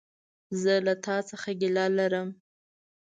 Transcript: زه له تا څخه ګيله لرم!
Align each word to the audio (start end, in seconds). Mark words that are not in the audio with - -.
زه 0.61 0.73
له 0.85 0.93
تا 1.05 1.15
څخه 1.29 1.49
ګيله 1.61 1.85
لرم! 1.97 2.29